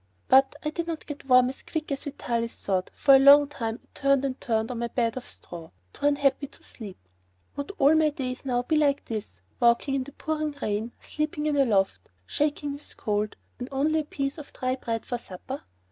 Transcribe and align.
But 0.27 0.55
I 0.65 0.71
did 0.71 0.87
not 0.87 1.05
get 1.05 1.25
warm 1.25 1.49
as 1.49 1.61
quick 1.61 1.91
as 1.91 2.05
Vitalis 2.05 2.55
thought; 2.65 2.89
for 2.95 3.13
a 3.15 3.19
long 3.19 3.47
time 3.47 3.81
I 3.83 3.87
turned 3.93 4.25
and 4.25 4.41
turned 4.41 4.71
on 4.71 4.79
my 4.79 4.87
bed 4.87 5.15
of 5.15 5.27
straw, 5.29 5.69
too 5.93 6.07
unhappy 6.07 6.47
to 6.47 6.63
sleep. 6.63 6.97
Would 7.55 7.71
all 7.77 7.93
my 7.93 8.09
days 8.09 8.43
now 8.43 8.63
be 8.63 8.77
like 8.77 9.05
this, 9.05 9.41
walking 9.59 9.93
in 9.93 10.03
the 10.03 10.13
pouring 10.13 10.55
rain; 10.59 10.91
sleeping 10.99 11.45
in 11.45 11.55
a 11.55 11.65
loft, 11.65 12.09
shaking 12.25 12.73
with 12.73 12.97
cold, 12.97 13.35
and 13.59 13.69
only 13.71 13.99
a 13.99 14.03
piece 14.03 14.39
of 14.39 14.51
dry 14.53 14.75
bread 14.75 15.05
for 15.05 15.19
supper? 15.19 15.61